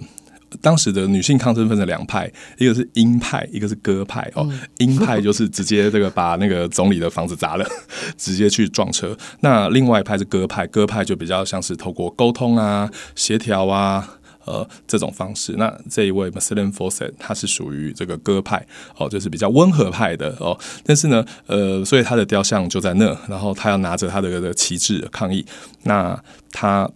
[0.62, 4.49] 当时的女性抗争分成两派，一个是鹰派，一个是鸽派哦。
[4.77, 7.65] 鹰派就是直接这个把那个总理的房子砸了，
[8.17, 9.17] 直接去撞车。
[9.41, 14.15] 那另外一派是鸽派，鸽派就比较像是透过沟通啊、协调啊。
[14.45, 18.65] 呃，这种方式，那这一位 m a s l i n Fawcett，他是属于这个鸽派
[18.97, 20.57] 哦，就是比较温和派的哦。
[20.83, 25.45] 但是呢，呃，所以他的雕像就在那，然后他要拿着他的这个旗帜抗议。
[25.83, 26.19] 那
[26.51, 26.89] 他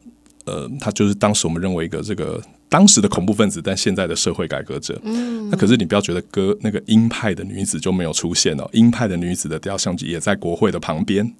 [0.45, 2.41] 呃，他就是当时我们认为一个这个
[2.73, 4.99] 当时的恐怖分子，但现在的社会改革者。
[5.03, 11.31] 嗯，那可是你不要觉得歌那个鹰派的女子就没有出现哦，鹰派的女子的雕像也在国会的旁边。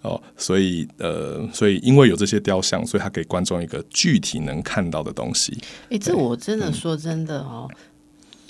[0.00, 5.54] 哦，所以呃，所以因为有这些雕像，所以他给观众一个具体能看到的东西。
[5.90, 7.68] 哎，这我真的说真的哦。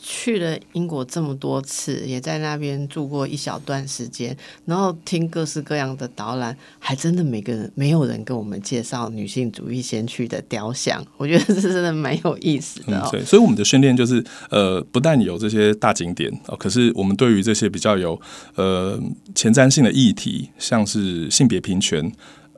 [0.02, 4.34] 去了英国这么多次，也在那边住过一小段时间，
[4.64, 13.08] 然后听各式各样的导览，还真的每个人没有人跟我们介绍女性主义先驱的雕像，我觉得这真的蛮有意思的。
[13.10, 18.18] 对，所以我们的训练就是呃，不但有这些大景点哦，可是我们对于这些比较有
[18.54, 18.98] 呃
[19.34, 22.10] 前瞻性的议题，像是性别平权、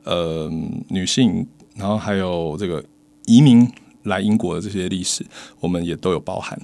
[0.05, 0.49] 呃
[0.89, 2.85] 女性，然后还有这个
[3.27, 3.69] 移民
[4.05, 5.27] 来英国的这些历史，
[5.59, 6.57] 我们也都有包含。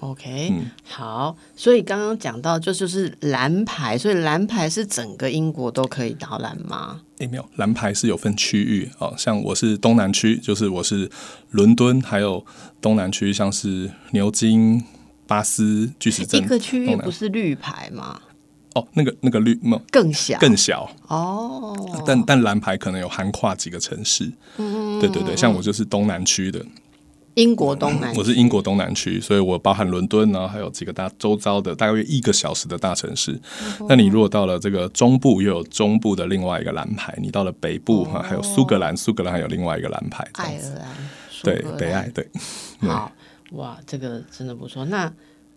[0.00, 0.52] OK，
[0.84, 7.00] 好，所以刚刚讲到就就是蓝牌，所以蓝牌是整个英国都可以导览吗？
[7.18, 11.10] 诶，没有，蓝牌是有分区域哦，像我是东南区，就是我是
[11.50, 12.44] 伦敦，还有
[12.80, 14.84] 东南区，像是牛津、
[15.26, 18.20] 巴斯、巨石镇，一个区域不是绿牌吗？
[18.74, 19.58] 哦，那个那个绿
[19.90, 20.88] 更小，更小。
[21.08, 21.74] 哦，
[22.06, 26.64] 但但蓝牌可能有涵跨几个城市，嗯，对对对，像我就是东南区的。
[27.38, 33.40] 英国东南，我是英国东南区，所以我包含伦敦，然后还有几个大周遭的大约一个小时的大城市。
[33.88, 40.26] 那你如果到了这个中部，又有中部的另外一个蓝牌；你到了北部哈，还有苏格兰，苏格兰还有另外一个蓝牌。
[40.32, 40.88] 爱尔兰，
[41.44, 42.28] 对，北爱，对。
[42.80, 43.12] 好，
[43.52, 44.84] 哇，这个真的不错。
[44.86, 45.12] 那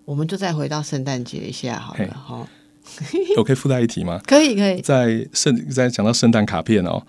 [0.06, 2.48] 我们就再回到圣诞节一下好了哈。
[3.38, 4.22] 我可以附带一题吗？
[4.28, 4.82] 可以，可以。
[4.82, 7.02] 在圣在讲到圣诞卡片哦。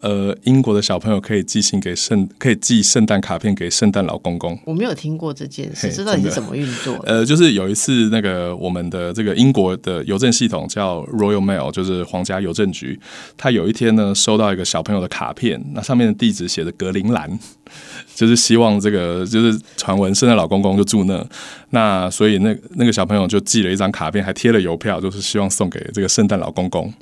[0.00, 4.58] 呃，英国的小朋友可以寄信给圣，可以寄圣诞卡片给圣诞老公公。
[4.64, 6.96] 我没有听过这件事，知道你是怎么运作？
[7.06, 12.98] 呃，就是有一次，那个我们的这个英国的邮政系统叫 Royal Mail，就是皇家邮政局。
[13.36, 17.38] 他有一天呢，收到一个小朋友的卡片，那上面的地址写着格陵兰，
[18.14, 21.26] 就是希望这个就是传闻圣诞老公公就住那。
[21.70, 26.92] 那所以那那个小朋友就寄了一张卡片，还贴了邮票，就是希望送给这个圣诞老公公。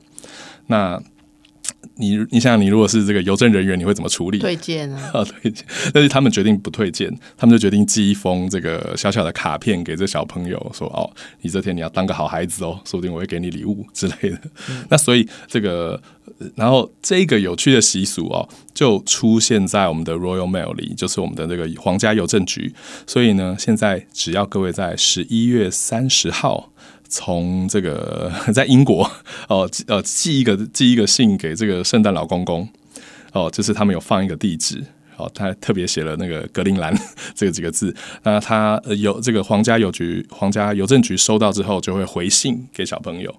[0.67, 1.01] 那
[1.97, 4.39] 你你想想，你如果是这个邮政人员，你会怎么处理？
[4.39, 5.65] 推荐啊， 推荐。
[5.93, 11.11] 但是他们决定不推荐，他们就决定寄一封这个小小的卡片给这小朋友，说：“哦，
[11.43, 14.41] 你这天你要当个好孩子哦，说不定我会给你礼物之类的。
[14.89, 16.01] ”那所以这个，
[16.55, 22.75] 然后这个有趣的习俗哦，就出现在我们的 Royal Mail 里，就是我们的这个皇家邮政局。
[23.07, 26.71] 所以呢，现在只要各位在十一月三十号。
[27.09, 29.11] 从这个 在英国
[29.49, 32.69] 哦，呃，寄一个寄一个信给这个圣诞老公公
[33.33, 34.85] 哦，就是他们有放一个地址
[35.17, 36.95] 哦，他特别写了那个格陵兰
[37.35, 37.95] 这个几个字。
[38.23, 43.35] 那他有这个皇家邮局、皇家邮政局收到之后，就会回信给小朋友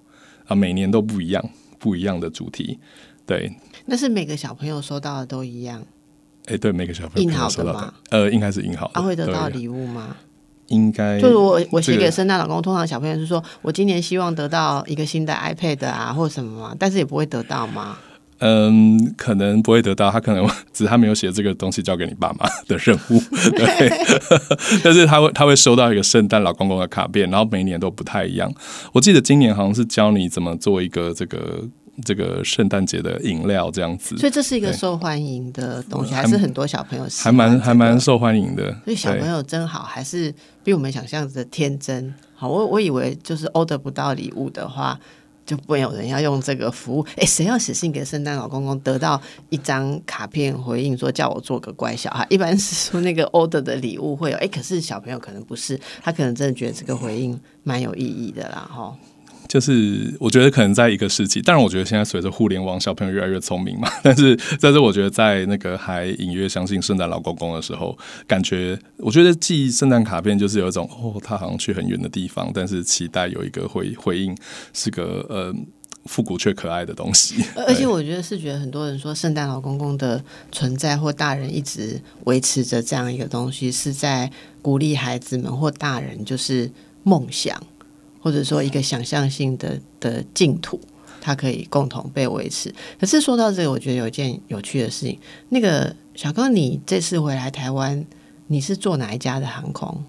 [0.46, 2.78] 啊，每年都不一样，不一样的主题。
[3.24, 3.50] 对，
[3.86, 5.82] 那是每个小朋友收到的都一样。
[6.46, 7.94] 哎，对，每个小朋友印好的吗？
[8.10, 8.90] 呃，应该是印好。
[8.94, 10.16] 他会得到礼物吗？
[10.70, 17.98] 应该就是我我写给圣诞老公，通常小朋友是说我今年希望得到一个新的 iPad 啊，或者什么嘛，但是也不会得到吗？
[18.38, 23.20] 嗯，可能不会得到，他可能 只是他没有写这个东西交给你爸妈的任务，
[23.54, 23.90] 对。
[24.82, 28.50] 但是他会他会收到一个圣诞老公公的卡片，然后每年都不太一样。
[28.94, 31.68] 我记得今年好像是教你怎么做一个这个。
[32.02, 38.70] 这个圣诞节的饮料这样子，所以这是一个受欢迎的东西，还是很多小朋友还蛮还蛮受欢迎的。
[38.84, 42.12] 所以小朋友真好，还是比我们想象的天真。
[42.34, 44.98] 好，我我以为就是 order 不到礼物的话，
[45.44, 47.06] 就不会有人要用这个服务。
[47.16, 52.26] 哎，谁要写信给圣诞老公公，得到一张卡片回应说叫我做个乖小孩？
[52.30, 58.96] 一般是说那个 order 的礼物会有，哎，可是小朋友可能不是，他可能真的觉得这个回应蛮有意义的啦，哈。
[59.50, 63.90] 就是我觉得可能在一个时期，当然我觉得现在随着互联网，小朋友越来越聪明嘛。
[64.00, 74.36] 但 是但是，我觉得在那个还隐约相信圣诞老公公的时候，感觉我觉得寄圣诞卡片就是有一种哦，他好像去很远的地方，但是期待有一个回回应，
[74.72, 75.52] 是个呃
[76.04, 77.44] 复古却可爱的东西。
[77.56, 84.30] 而且我觉得是觉得很多人说圣诞老公公的存在，或大人一直维持着这样一个东西，是在
[84.62, 86.70] 鼓励孩子们或大人就是
[87.02, 87.60] 梦想。
[88.20, 90.80] 或者说一个想象性的的净土，
[91.20, 92.72] 它可以共同被维持。
[93.00, 95.18] 可是说到这个，我觉得有一件有趣的事情。
[95.48, 98.04] 那个小刚，你这次回来台湾，
[98.48, 100.04] 你是坐哪一家的航空？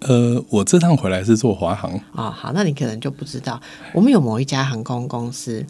[0.00, 1.92] 呃，我这趟回来是坐华航。
[2.12, 3.60] 哦，好，那你可能就不知道，
[3.92, 5.66] 我们有某一家航空公司，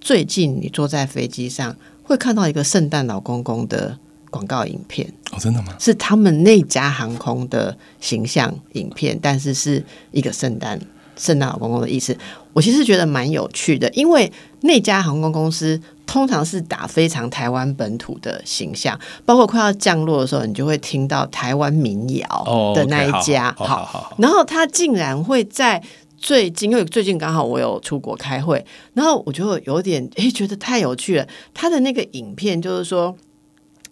[0.00, 3.98] 最近你坐在飞机上会看到一个圣诞老公公的。
[4.30, 5.74] 广告影片哦，真的吗？
[5.78, 10.80] 是他们那家航空的形象影片，但是是一个圣诞
[11.16, 12.16] 圣诞老公公的意思。
[12.52, 14.30] 我其实觉得蛮有趣的，因为
[14.62, 23.54] 那家航空公司通常是打非常台湾本土的形象，包括快要降落的时候，你就会听到台湾民谣的那一家。
[23.56, 25.80] 好，好，然后他竟然会在
[26.16, 28.64] 最近，因为最近刚好我有出国开会，
[28.94, 31.26] 然后我就有点诶觉得太有趣了。
[31.54, 33.16] 他的那个影片就是说。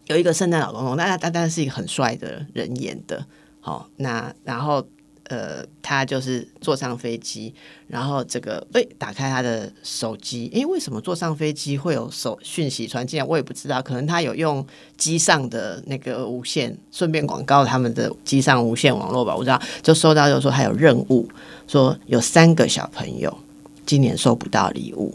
[0.09, 3.25] 有一个圣诞老公公，那他当然是一个很帅的人演的，
[3.61, 4.85] 好，那然后
[5.25, 7.55] 呃，他就是坐上飞机，
[7.87, 14.67] 然后这个哎，打开他的手机，因为为什么坐上飞机会有手讯息传进来，我也不知道，可能他有用
[14.97, 21.29] 机上的那个无线，顺便广告他们的机上无线网络吧，我知道，就收到就说他有任务，
[21.67, 23.39] 说有三个小朋友
[23.85, 25.15] 今年收不到礼物，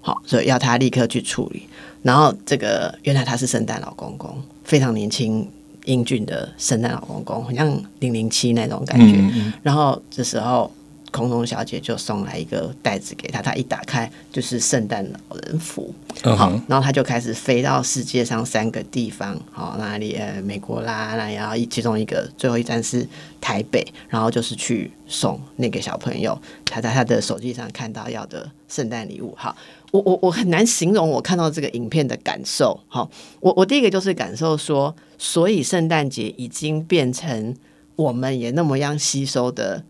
[0.00, 1.68] 好，所以要他立刻去处理。
[2.02, 5.46] 然后这个原来他是圣诞老公公，非常年轻
[5.84, 9.22] 英俊的圣诞老公公，好像零零七那种感觉。
[9.62, 10.70] 然后这时候
[11.10, 15.94] 空中小姐就送来一个袋子给他，他一打开就是圣诞老人服。
[16.22, 23.06] 好，然后他就开始飞到世界上三个地方，好哪里呃美国啦，那然后一其中一个最后一站是
[23.40, 29.34] 台北，然后就是去送那个小朋友他在他的手机上看到要的圣诞礼物。
[29.36, 29.56] 好。
[29.90, 32.78] 我我我很难形容我看到这个影片的感受。
[32.88, 37.56] 好，我我第一个就是感受说，所以圣诞节已经变成
[37.96, 39.82] 我们也那么样吸收的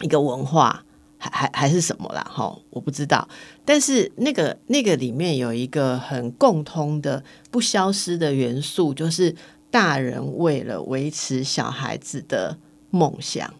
[0.00, 0.82] 一个文化，
[1.18, 2.26] 还还还是什么啦？
[2.28, 3.28] 哈，我不知道。
[3.64, 9.34] 但是那个那个里面有一个很共通的、不消失的元素，就是
[9.70, 12.56] 大人为了维持小孩子的
[12.90, 13.52] 梦想，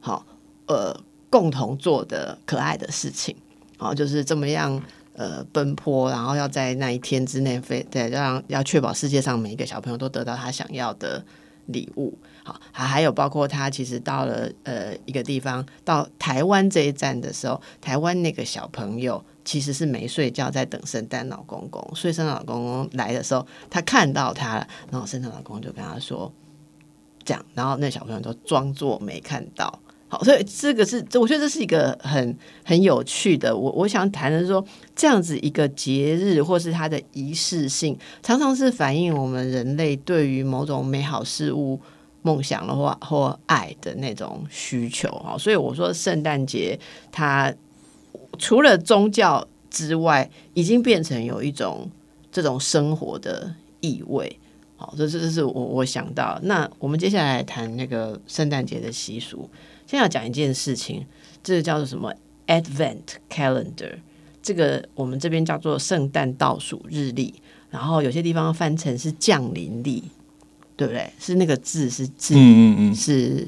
[0.00, 0.26] 好，
[0.66, 0.98] 呃，
[1.30, 3.36] 共同做的可爱的事情。
[3.76, 11.24] 好，就是这么样，呃，奔波，然后要在那一天之内飞，对，让要确保世界上每一个小朋友都得到他想要的
[11.66, 12.18] 礼物。
[12.72, 21.86] 好，还有包括他其实到了呃一个地方，到台湾这一站的时候，台湾那个小朋友其实是没睡觉，在等圣诞老公公。
[21.94, 26.32] 所以圣诞老公公来的时候，他看到他了，然后圣诞老公公就跟他说
[27.24, 29.78] 这样，然后那小朋友就装作没看到。
[30.10, 32.34] 好，所以这个是，我觉得这是一个很
[32.64, 33.54] 很有趣的。
[33.54, 34.64] 我我想谈的是说，
[34.96, 41.78] 这样子一个节日，或是它的仪式性，常常是反映我们人类对于某种美好事物
[42.28, 45.08] 梦想的话或爱的那种需求。
[45.26, 46.78] 哈，所以我说圣诞节
[47.10, 47.54] 它
[48.38, 51.90] 除了宗教之外，已经变成有一种
[52.30, 54.38] 这种生活的意味。
[54.76, 56.38] 好，这这这是我我想到。
[56.42, 59.48] 那我们接下来谈那个圣诞节的习俗。
[59.86, 61.06] 先要讲一件事情，
[61.42, 62.12] 这个叫做什么
[62.46, 63.94] ？Advent Calendar，
[64.42, 67.34] 这个我们这边叫做圣诞倒数日历，
[67.70, 70.04] 然后有些地方翻成是降临历，
[70.78, 71.10] 对不对？
[71.18, 73.46] 是那个字是字，嗯嗯嗯，是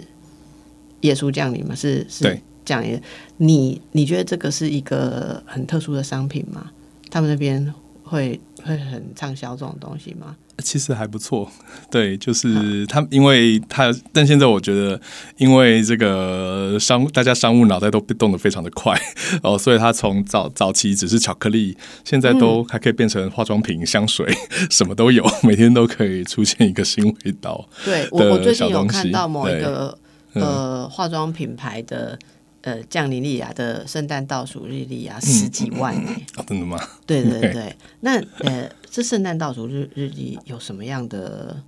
[1.02, 1.72] 耶稣降临吗？
[1.76, 3.00] 是是对降临。
[3.36, 6.72] 你你觉得这个是一个很特殊的商品吗？
[7.08, 7.72] 他们那边
[8.10, 10.36] 会会很畅销这种东西吗？
[10.58, 11.48] 其实还不错，
[11.90, 15.00] 对，就是他，因为他，但现在我觉得，
[15.38, 19.00] 因为这个商，大家商务脑袋都动得非常的快
[19.44, 24.26] 哦，所以他从早早期只是巧克力，现在都还可以变成化妆品、香水，
[24.68, 27.68] 什么都有，每天都可以出现一个新味道。
[27.84, 29.96] 对我，我最近有看到某一个
[30.34, 32.18] 呃化妆品牌的。
[32.62, 36.26] 呃，降临利亚的圣诞倒数日历啊，十几万哎！
[36.46, 36.78] 真的吗？
[37.06, 41.62] 对对 对，那呃，这圣诞倒数日日历有什么样的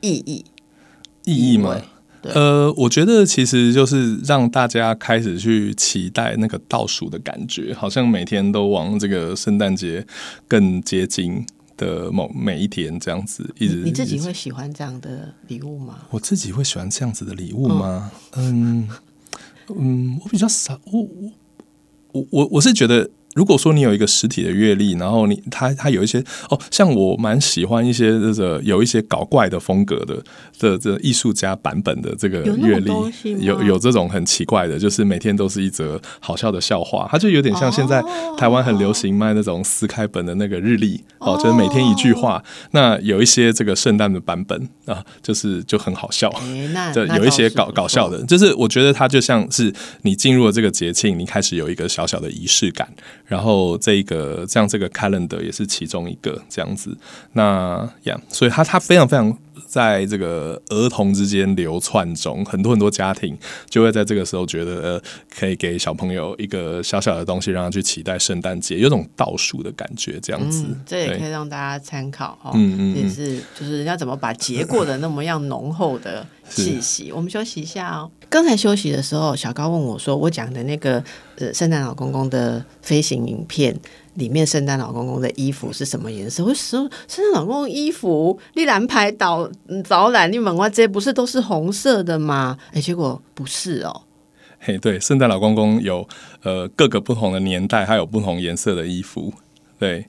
[0.00, 0.44] 意义？
[1.24, 1.80] 意义吗？
[2.24, 10.06] 呃，我觉得其实就是让大家开始去期待那个倒数的感觉，好像每天都往这个圣诞节
[10.46, 11.44] 更接近
[11.76, 13.52] 的某每一天这样子。
[13.58, 16.00] 一直你自己会喜欢这样的礼物吗？
[16.10, 18.12] 我自己会喜欢这样子的礼物吗？
[18.36, 18.86] 嗯。
[18.86, 18.88] 嗯，
[19.68, 21.32] 嗯我比较少，我我
[22.12, 23.10] 我我我是觉得。
[23.34, 30.22] 如果说你有一个实体的阅历，然后你他他有一些哦，像我蛮喜欢一些这个有一些搞怪的风格的
[30.58, 32.92] 的这艺术家版本的这个阅历，
[33.40, 38.02] 有有这种很奇怪的，就是每天都是一则好笑的笑话，它就有点像现在
[38.36, 42.42] 台湾很流行卖那种撕开本的那个日历哦，就是每天一句话。
[42.72, 46.30] 那有一些这个圣诞的版本啊，就是就很好笑，
[46.94, 52.86] 就 有一些搞搞笑的，就是我觉得它就像是你进入了这个节庆，你开始有一个小小的仪式感。
[53.32, 56.94] 然后这个这样这个 calendar 也是其中一个这样子，
[57.32, 59.34] 那呀，所以它它非常非常
[59.66, 63.34] 在这个儿童之间流窜中，很多很多家庭
[63.70, 65.02] 就会在这个时候觉得呃，
[65.34, 77.12] 可以给小朋友一个小小的东西，让他去期待圣诞节，有种倒数的感觉，这样子，这也可以让大家参考哈，嗯嗯，也是就是人家怎么把节过的那么样浓厚的气息。
[77.12, 78.10] 我们休息一下哦。
[78.28, 81.02] 刚才休息的时候，小高问我说：“我讲的那个
[81.36, 83.78] 呃，圣诞老公公的飞行影片
[84.14, 89.50] 里面，圣诞老公公的衣服是什么颜色？”我说：“圣诞老公公衣服，你蓝牌导
[89.88, 94.02] 导览，你门外这些不是都是红色的吗？”哎，结果不是哦。
[94.58, 96.08] 嘿，对，圣诞老公公有
[96.42, 99.32] 呃各个不同的年代，还有不同颜色的衣服，
[99.78, 100.06] 对。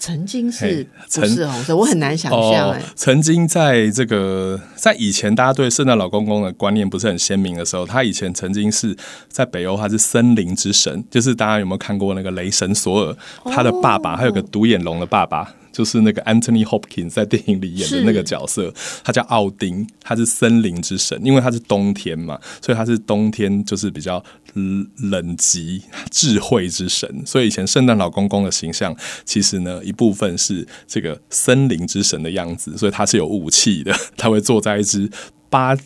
[0.00, 1.76] 曾经是不是红色？
[1.76, 2.82] 我很难想象哎。
[2.96, 8.96] 曾经在这个在以前，大家对圣诞老公公的观念不是很鲜明的时候，他以前曾经是
[9.28, 11.04] 在北欧，他是森林之神。
[11.10, 13.16] 就是大家有没有看过那个雷神索尔？
[13.44, 15.54] 他的爸爸，还有个独眼龙的爸爸。
[15.72, 18.72] 就是那个 Anthony Hopkins 在电影里演的那个角色，
[19.04, 24.22] 他叫奥丁，他是森林之神，因为他是冬天嘛，所以他是冬天就是比较
[24.54, 27.22] 冷极智慧之神。
[27.24, 35.10] 所以以前圣诞老公公的形象，其实呢一部分是这个森林之神的样子，所以他是有武器的，他会坐在一只
[35.48, 35.76] 八。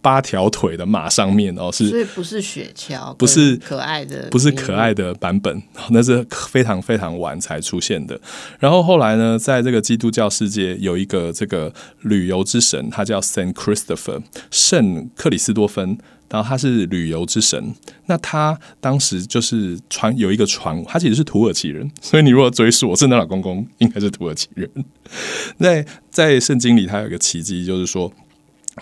[0.00, 8.20] 八条腿的马上面哦，是，所以不是雪橇，不是可爱的，不是可爱的版本，那是非常非常晚才出现的。
[8.58, 11.72] 然后后来呢，在这个基督教世界有一个这个
[12.02, 15.98] 旅游之神，他叫 Saint Christopher，圣克里斯多芬。
[16.30, 17.74] 然后他是旅游之神。
[18.04, 24.68] 那他当时就是传有一个传，他其实是土耳其人，所以你如果追溯，圣诞老公公应该是土耳其人。
[25.58, 28.12] 在在圣经里，他有一个奇迹，就是说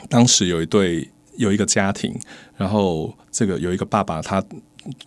[0.09, 2.15] 当时有一对有一个家庭，
[2.57, 4.43] 然后这个有一个爸爸，他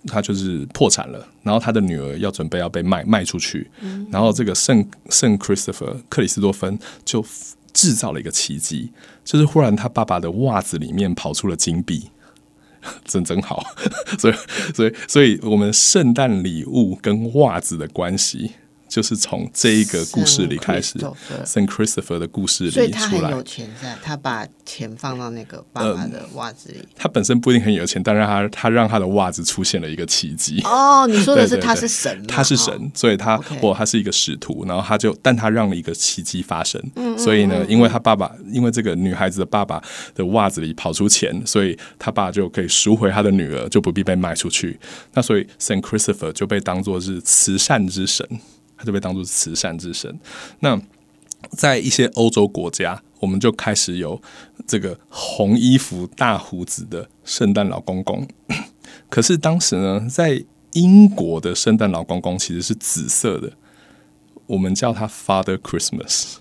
[0.08, 3.70] 他就是破产了，然后他的女儿要准备要被卖卖出去，
[4.12, 7.26] 然后这个圣圣 Christopher 克里斯多芬就
[7.74, 8.92] 制造了一个奇迹，
[9.24, 12.10] 就是忽然他爸爸的袜子里面跑出了金币。
[13.04, 13.62] 真真好，
[14.18, 14.34] 所以
[14.74, 18.52] 所以所以我们圣诞礼物跟袜子的关系。
[18.90, 20.98] 就是从这一个故事里开始
[21.46, 22.86] ，，Saint Christopher 的故事里出来。
[22.88, 26.80] 所以他很有钱，在他把钱放到那个爸爸的袜子里。
[26.96, 30.60] 他本身不一定很有钱，但是他他让他的袜子出现了一个奇迹。
[30.64, 36.82] 哦，你说的是他是神，他是神，所以他或他是一个使徒，然后他就，但他让了一个奇迹发生。
[37.16, 39.80] 所以呢，因为他爸爸，因为这个女孩子的爸爸
[40.16, 44.80] 的袜子里跑出钱，所以他爸就可以赎回他的女儿，就不必被卖出去。
[45.14, 48.28] 那所以 Saint Christopher 就被当做是慈善之神。
[48.80, 50.18] 他就被当做慈善之神。
[50.62, 50.82] 那
[51.52, 54.22] 在一些欧洲国家，我们就开始有
[54.66, 58.26] 这个红衣服、大胡子的圣诞老公公。
[59.10, 63.52] 可是当时呢，在英国的圣诞老公公其实是紫色的，
[64.48, 66.36] 我们叫他 Father Christmas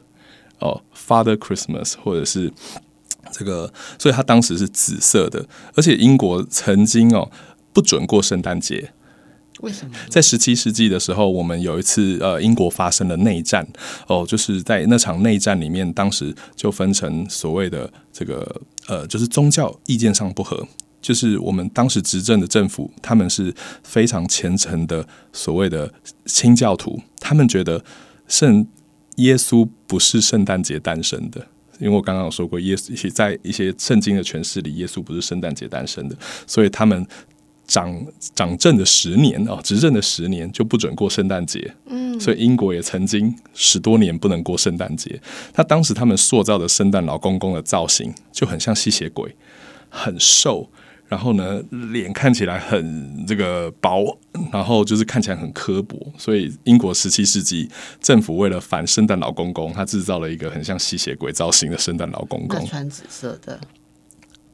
[0.61, 2.53] 哦，Father Christmas，或者是
[3.33, 5.47] 这个，所以他当时是紫色的。
[5.75, 7.31] 而且英国曾经哦
[7.73, 8.93] 不准过圣诞节。
[9.61, 13.67] 为什么在十七世纪的时候，我们有一次呃，英国发生了内战。
[14.07, 20.67] 哦，就是在那场内战里面，当时就分成所谓的这个呃，就是宗教意见上不合，
[21.03, 23.53] 就是我们当时执政的政府，他们是
[23.83, 25.93] 非常虔诚的所谓的
[26.27, 27.85] 清教徒，他们觉得
[28.29, 28.67] 圣
[29.17, 31.45] 耶稣不是圣诞节诞生的，
[31.81, 37.05] 因为我刚刚有说过，耶稣在一些圣经的诠释里，耶稣不是圣诞节诞生的，所以他们。
[37.69, 38.05] 掌
[38.35, 45.21] 掌政的十年啊，执政的十年就不准过圣诞节，嗯，所以英国也曾经十多年不能过圣诞节。
[45.53, 49.37] 他当时他们塑造的圣诞老公公的造型就很像吸血鬼，
[49.91, 50.67] 很瘦，
[51.09, 51.63] 然后呢
[51.93, 54.19] 脸看起来很这个薄，
[54.51, 55.99] 然后就是看起来很刻薄。
[56.17, 57.69] 所以英国十七世纪
[58.01, 63.61] 政府为了反圣诞老公公，他制造了一个很像吸血鬼造型的圣诞老公公，穿紫色的。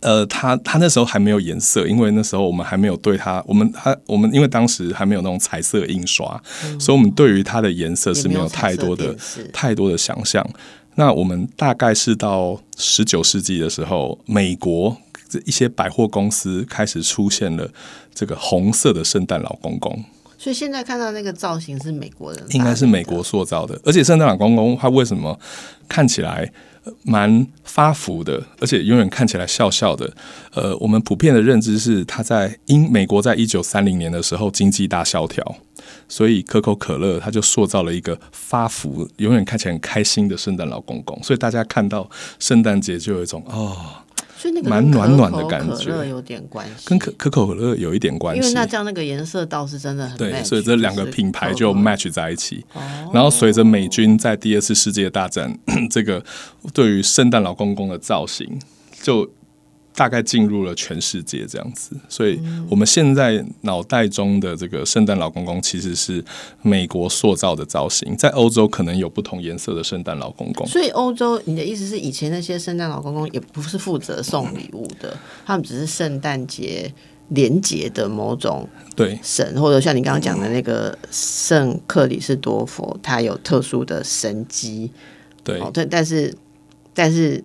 [0.05, 6.41] 呃，他他那时候还没有颜色，因为那时候我们还没有对他，我们他我们因为当时还没有那种彩色印刷，
[6.79, 9.17] 所以我们对于它的颜色是没有太多的
[9.51, 10.47] 太多的想象。
[10.97, 14.95] 那我们大概是到十九世纪的时候，美国
[15.47, 17.69] 一些百货公司开始出现了
[18.15, 20.05] 这个红色的圣诞老公公。
[20.37, 23.81] 所以现在看到那个造型是美国人，应该是美国塑造的。
[23.85, 25.39] 而且圣诞老公公他为什么
[25.89, 26.53] 看起来？
[27.03, 30.13] 蛮发福的，而且永远看起来笑笑的。
[30.53, 35.57] 呃，我们普遍的认知是他在英美国在一九三零年的时候经济大萧条，
[36.09, 41.19] 所以可口可乐他就塑造了一个发福、永远看起来很开心的圣诞老公公。
[41.23, 42.09] 所以大家看到
[42.39, 43.77] 圣诞节就有一种哦。
[44.65, 48.41] 蛮暖暖的感觉，有点关系，跟可可口可乐有一点关系。
[48.41, 52.65] 因为那这样那个颜色倒是真的很对，所以这两个品牌就 match 在一起。
[53.13, 55.59] 然后随着美军在第二次世界大战，
[55.91, 56.25] 这个
[56.73, 58.59] 对于圣诞老公公的造型
[59.03, 59.31] 就。
[59.95, 66.23] 大概进入了全世界这样子，所以我们现在脑袋中的这个圣诞老公公其实是
[66.63, 70.67] 美国塑造的造型，在欧洲可能有不同颜色的圣诞老公公。
[70.67, 75.17] 所以欧洲，你的意思是以前那些圣诞老公公也不是负责送礼物的，
[75.47, 76.93] 他们只是圣诞节
[77.29, 84.91] 连结的某种对神，或者像你刚刚讲的那个圣克里斯多佛，他有特殊的神机。
[85.45, 86.37] 对，但但是
[86.93, 87.45] 但是。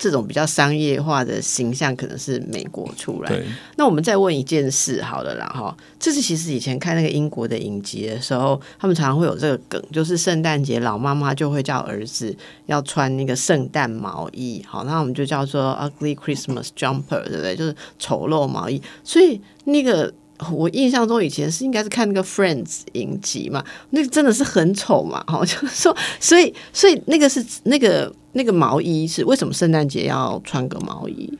[0.00, 3.42] 这种比较商业化的形象可能是美国出来。
[3.76, 12.34] 那我们再问一件事好了啦哈，这是其实以前看那个英国的影集的时候，他们常常会有这个梗，就是圣诞节老妈妈就会叫儿子
[12.64, 17.54] 要穿那个圣诞毛衣，好，那我们就叫做 ugly Christmas jumper，对不对？
[17.54, 18.80] 就是丑陋毛衣。
[19.04, 20.10] 所以那个
[20.50, 28.10] 我印象中以前是应该是看那个 Friends 影集嘛，那个真的是很丑嘛，好，就是说，所以所以那个是那个。
[28.32, 31.38] 那个毛衣是为什么圣诞节要穿个毛衣？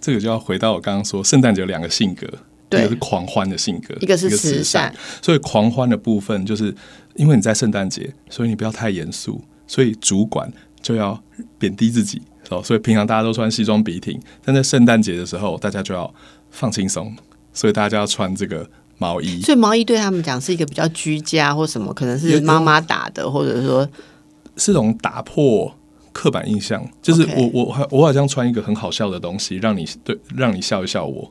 [0.00, 2.26] 这个就要回到我刚刚说，圣诞节有两个性格，
[2.70, 4.94] 一个是狂欢的性格，一个是慈善。
[5.22, 6.74] 所以狂欢的部分，就是
[7.14, 10.52] 因为你在圣诞节，所以你不要太严肃，所以主管
[10.82, 11.18] 就要
[11.58, 12.62] 贬低自己哦。
[12.62, 16.12] 所以平常大家都穿西装笔挺，但在圣诞节的时候，大家就要
[16.50, 17.16] 放轻松，
[17.54, 19.40] 所以大家要穿这个毛衣。
[19.40, 23.88] 所以毛衣对他们讲是一个比较居家或什么，可能是妈妈打的，或者说
[24.58, 25.74] 是种打破。
[26.14, 31.30] 刻板印象，就是我我好我好像穿一个很好笑的东西，让你对让你笑一笑我，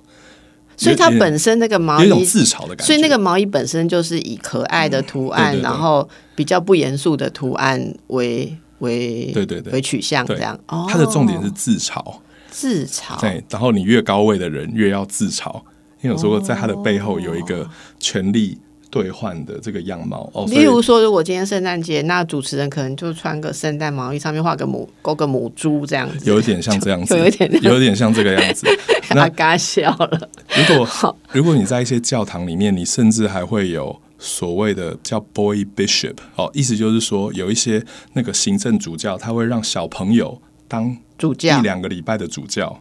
[0.77, 2.83] 所以它本身那个毛衣有一种衣，自嘲的感觉。
[2.83, 10.59] 所以那个毛衣本身就是以可爱的图案，对对对然后比较不严肃的图案为为对对对为取向这样。
[10.67, 12.17] 哦，它的重点是自嘲，
[12.51, 13.19] 自嘲。
[13.21, 15.55] 对，然后你越高位的人越要自嘲，
[16.01, 17.69] 因为有说过在他的背后有一个
[17.99, 18.57] 权力
[18.93, 28.67] 兑换的这个样貌哦，例如说，如果今天圣诞节，那主持人可能就穿个圣诞毛衣，上面画个母勾个母猪这样子，有一点像这样子， 有一点有一点像这个样子。
[29.09, 30.29] 那他嘎笑了。
[30.55, 37.83] 如果如果你在一些教堂里面，你甚至还会有所谓的叫 boy bishop 哦，意思就是说有一些
[38.13, 42.79] 那个行政主教，他会让小朋友当主教一两个礼拜的主教。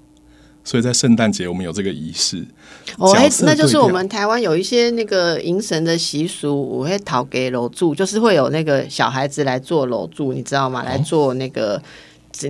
[0.65, 2.45] 所以在圣诞节我们有这个仪式，
[2.97, 10.83] 哦，那就是我们台湾有一些那个迎神的习俗，我会讨给楼柱，就是会有那个小孩子来做楼柱，你知道哦吗？
[10.85, 11.83] 来做那个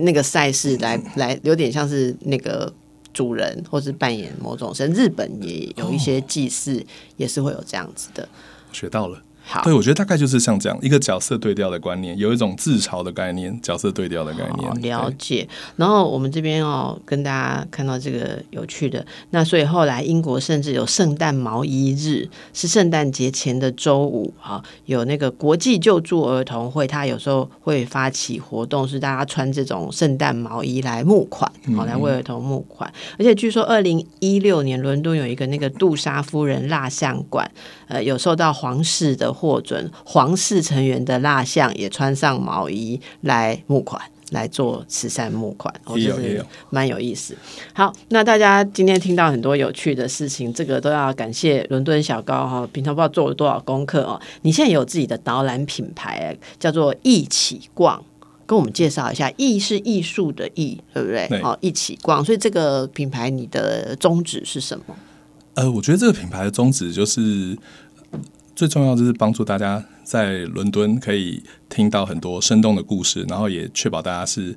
[0.01, 2.71] 那个赛事，来来有点像是那个
[3.13, 4.91] 主人，或是扮演某种神。
[4.93, 6.85] 日本也有一些祭祀，
[7.17, 8.29] 也是会有这样子的。
[8.71, 9.19] 学到了。
[9.45, 14.73] 好对，，我觉得大概就是像这样一个角色对调的观念，有一种自嘲的概念，角色对调的概念。
[14.75, 15.47] 对了解。
[15.75, 32.91] 然后我们这边哦，跟大家看到这个有趣的，那所以后来英国甚至有圣诞毛衣日，是圣诞节前的周五啊，有那个国际救助儿童会，他有时候会发起活动，是大家穿这种圣诞毛衣来募款，好、来为儿童募款。
[33.19, 37.49] 而且据说二零一六年伦敦有一个那个杜莎夫人蜡像馆，
[37.87, 44.01] 呃，有受到皇室的获准，皇室成员的蜡像也穿上毛衣来募款。
[44.31, 47.37] 来做慈善募款，哦，就是也有也有蛮有意思。
[47.71, 54.19] 好，那大家今天听到很多有趣的事情，这个都要感谢伦敦小高哈，平常不知道做了多少功课哦。
[54.41, 58.03] 你现在有自己的导览品牌，叫做一起逛。
[58.47, 61.27] 跟我们介绍一下，艺是艺术的艺，对不对？
[61.27, 62.25] 对好，一起逛。
[62.25, 64.95] 所以这个品牌你的宗旨是什么？
[65.53, 67.55] 呃，我觉得这个品牌的宗旨就是
[68.55, 74.55] 最重要，就是帮助大家在伦敦可以听到很多生动的故事，然后也确保大家是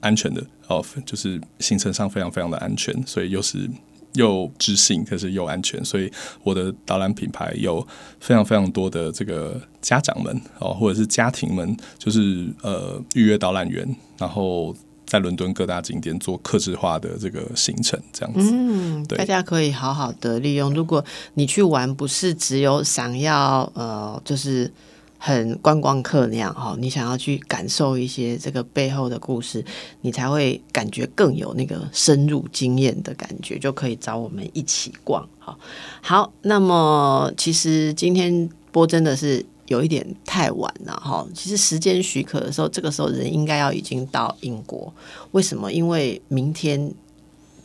[0.00, 3.68] 安全的哦，就是行程上非常非常的安全，所以又是
[4.12, 6.10] 又知性，可是又安全，所以
[6.42, 7.86] 我的导览品牌有
[8.20, 14.74] 非常非常多的这个家长们哦，或者是家庭们，就是呃预约导览员，然后。
[15.10, 18.48] 在伦敦各大景点做客制化的这个行程，这样子。
[18.52, 20.72] 嗯，对大家可以好好的利用。
[20.72, 21.04] 如果
[21.34, 24.72] 你去玩，不是只有想要呃，就是
[25.18, 29.64] 很观光客那样哈，你想要去感受一些这个背后的故事，
[30.02, 35.28] 你才会感觉更有那个深入经验的感觉，就可以找我们一起逛。
[35.40, 35.58] 好，
[36.00, 39.44] 好，那么其实今天播真的是。
[39.70, 44.92] 有一点太晚了哈，其实时间许可的时候，这个时候人应该要已经到英国。
[45.30, 45.72] 为什么？
[45.72, 46.92] 因为明天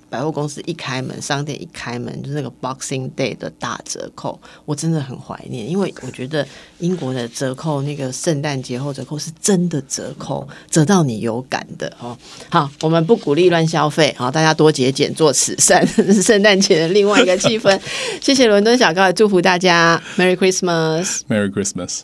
[0.10, 6.48] 百货公司一开门，商店一开门，就是那个 Boxing Day 的大折扣，我真的很怀念，因为我觉得
[6.80, 12.18] 英国的折扣，那个圣诞节后折扣是真的折扣，折到你有感的哦。
[12.50, 17.80] 好，我们不鼓励乱消费，好，大家多节俭做慈善，是圣诞节的另外一个气氛。
[18.22, 21.22] 谢谢伦敦小高，祝福大家 Merry Christmas。
[21.28, 22.02] Merry Christmas。